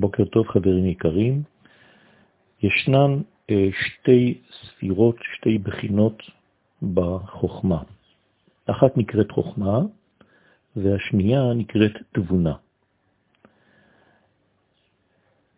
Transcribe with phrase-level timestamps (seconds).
[0.00, 1.42] בוקר טוב חברים יקרים.
[2.62, 6.22] ישנן אה, שתי ספירות, שתי בחינות
[6.94, 7.82] בחוכמה.
[8.66, 9.78] אחת נקראת חוכמה
[10.76, 12.54] והשנייה נקראת תבונה.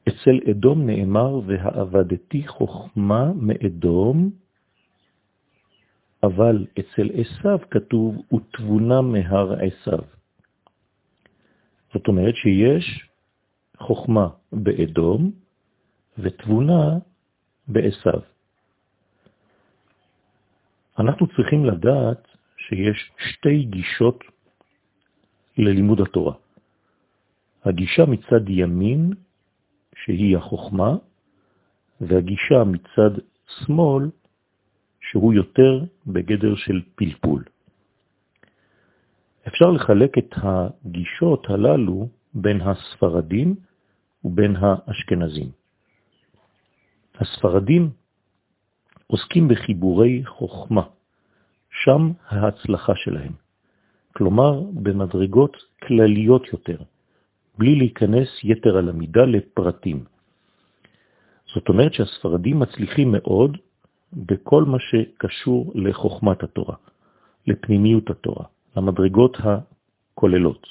[0.08, 4.30] אצל אדום נאמר, והעבדתי חוכמה מאדום,
[6.22, 10.04] אבל אצל עשיו כתוב, ותבונה מהר עשיו.
[11.94, 13.07] זאת אומרת שיש
[13.78, 15.30] חוכמה באדום
[16.18, 16.98] ותבונה
[17.68, 18.20] בעשיו.
[20.98, 24.24] אנחנו צריכים לדעת שיש שתי גישות
[25.58, 26.34] ללימוד התורה.
[27.64, 29.12] הגישה מצד ימין,
[30.04, 30.96] שהיא החוכמה,
[32.00, 33.10] והגישה מצד
[33.46, 34.10] שמאל,
[35.00, 37.44] שהוא יותר בגדר של פלפול.
[39.48, 43.54] אפשר לחלק את הגישות הללו בין הספרדים
[44.28, 45.50] ובין האשכנזים.
[47.14, 47.90] הספרדים
[49.06, 50.82] עוסקים בחיבורי חוכמה,
[51.70, 53.32] שם ההצלחה שלהם.
[54.12, 56.76] כלומר, במדרגות כלליות יותר,
[57.58, 60.04] בלי להיכנס יתר על המידה לפרטים.
[61.54, 63.56] זאת אומרת שהספרדים מצליחים מאוד
[64.12, 66.76] בכל מה שקשור לחוכמת התורה,
[67.46, 68.44] לפנימיות התורה,
[68.76, 70.66] למדרגות הכוללות.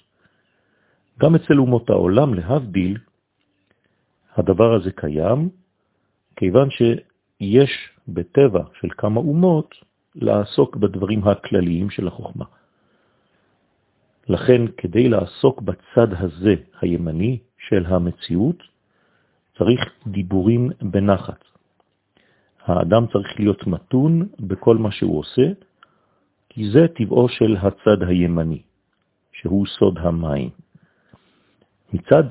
[1.20, 2.98] גם אצל אומות העולם, להבדיל,
[4.38, 5.50] הדבר הזה קיים,
[6.36, 7.72] כיוון שיש
[8.08, 9.76] בטבע של כמה אומות
[10.16, 12.46] לעסוק בדברים הכלליים של החוכמה.
[14.30, 18.64] לכן, כדי לעסוק בצד הזה, הימני, של המציאות,
[19.58, 21.44] צריך דיבורים בנחת.
[22.66, 25.48] האדם צריך להיות מתון בכל מה שהוא עושה,
[26.50, 28.62] כי זה טבעו של הצד הימני,
[29.32, 30.50] שהוא סוד המים.
[31.94, 32.24] מצד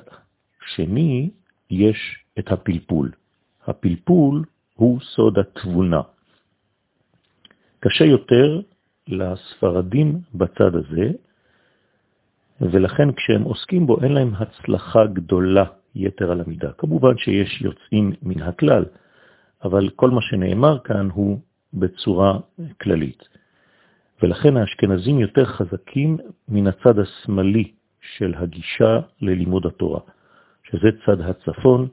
[0.74, 1.30] שני,
[1.70, 3.10] יש את הפלפול.
[3.66, 6.00] הפלפול הוא סוד התבונה.
[7.80, 8.60] קשה יותר
[9.08, 11.10] לספרדים בצד הזה,
[12.60, 16.72] ולכן כשהם עוסקים בו אין להם הצלחה גדולה יתר על המידה.
[16.72, 18.84] כמובן שיש יוצאים מן הכלל,
[19.64, 21.40] אבל כל מה שנאמר כאן הוא
[21.74, 22.38] בצורה
[22.80, 23.28] כללית.
[24.22, 26.16] ולכן האשכנזים יותר חזקים
[26.48, 27.72] מן הצד השמאלי
[28.16, 30.00] של הגישה ללימוד התורה,
[30.70, 31.88] שזה צד הצפון,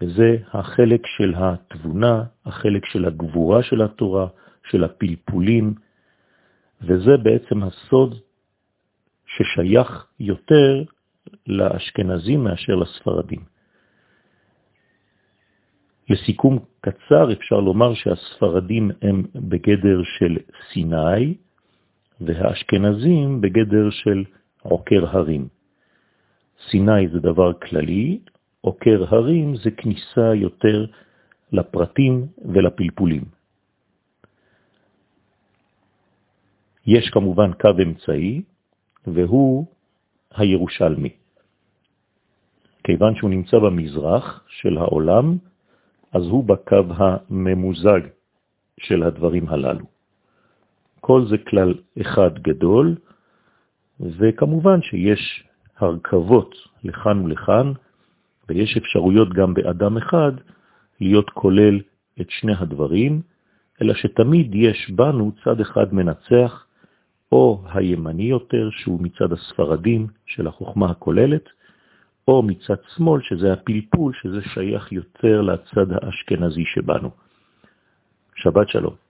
[0.00, 4.26] וזה החלק של התבונה, החלק של הגבורה של התורה,
[4.70, 5.74] של הפלפולים,
[6.82, 8.18] וזה בעצם הסוד
[9.26, 10.82] ששייך יותר
[11.46, 13.40] לאשכנזים מאשר לספרדים.
[16.08, 20.36] לסיכום קצר אפשר לומר שהספרדים הם בגדר של
[20.72, 21.34] סיני,
[22.20, 24.24] והאשכנזים בגדר של
[24.62, 25.48] עוקר הרים.
[26.70, 28.18] סיני זה דבר כללי,
[28.60, 30.86] עוקר הרים זה כניסה יותר
[31.52, 33.24] לפרטים ולפלפולים.
[36.86, 38.42] יש כמובן קו אמצעי,
[39.06, 39.66] והוא
[40.34, 41.12] הירושלמי.
[42.84, 45.36] כיוון שהוא נמצא במזרח של העולם,
[46.12, 48.00] אז הוא בקו הממוזג
[48.80, 49.86] של הדברים הללו.
[51.00, 52.96] כל זה כלל אחד גדול,
[54.00, 55.44] וכמובן שיש
[55.78, 57.72] הרכבות לכאן ולכאן,
[58.48, 60.32] ויש אפשרויות גם באדם אחד
[61.00, 61.80] להיות כולל
[62.20, 63.22] את שני הדברים,
[63.82, 66.66] אלא שתמיד יש בנו צד אחד מנצח,
[67.32, 71.48] או הימני יותר, שהוא מצד הספרדים של החוכמה הכוללת,
[72.28, 77.10] או מצד שמאל, שזה הפלפול, שזה שייך יותר לצד האשכנזי שבנו.
[78.34, 79.01] שבת שלום.